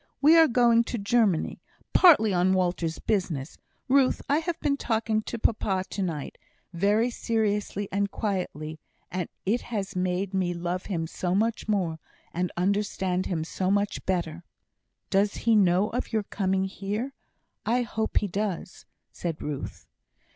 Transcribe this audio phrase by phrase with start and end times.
[0.19, 1.61] We are going to Germany,
[1.93, 3.59] partly on Walter's business.
[3.87, 6.39] Ruth, I have been talking to papa to night,
[6.73, 8.79] very seriously and quietly,
[9.11, 11.99] and it has made me love him so much more,
[12.33, 14.43] and understand him so much better."
[15.11, 17.13] "Does he know of your coming here?
[17.63, 19.85] I hope he does," said Ruth.